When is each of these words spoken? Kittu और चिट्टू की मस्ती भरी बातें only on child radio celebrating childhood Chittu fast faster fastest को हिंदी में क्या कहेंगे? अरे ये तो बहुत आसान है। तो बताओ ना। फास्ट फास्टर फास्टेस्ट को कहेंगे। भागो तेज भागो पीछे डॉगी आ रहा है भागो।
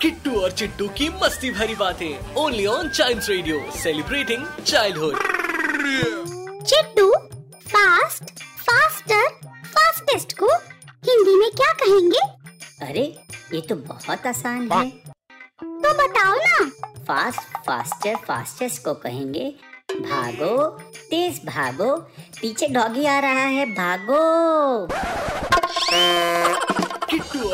Kittu 0.00 0.40
और 0.40 0.50
चिट्टू 0.52 0.88
की 0.88 1.08
मस्ती 1.22 1.50
भरी 1.50 1.74
बातें 1.74 2.34
only 2.34 2.66
on 2.66 2.88
child 2.88 3.22
radio 3.28 3.70
celebrating 3.76 4.46
childhood 4.66 5.18
Chittu 6.64 7.12
fast 7.68 8.24
faster 8.40 9.28
fastest 9.66 10.38
को 10.38 10.46
हिंदी 11.08 11.36
में 11.36 11.50
क्या 11.50 11.72
कहेंगे? 11.72 12.20
अरे 12.86 13.04
ये 13.54 13.60
तो 13.60 13.76
बहुत 13.76 14.26
आसान 14.26 14.72
है। 14.72 14.90
तो 14.90 15.94
बताओ 15.94 16.34
ना। 16.34 16.70
फास्ट 16.98 17.40
फास्टर 17.40 18.16
फास्टेस्ट 18.16 18.84
को 18.84 18.94
कहेंगे। 18.94 19.54
भागो 19.92 20.68
तेज 21.10 21.40
भागो 21.46 21.96
पीछे 22.40 22.68
डॉगी 22.68 23.06
आ 23.06 23.18
रहा 23.18 23.46
है 23.56 23.66
भागो। 23.66 24.22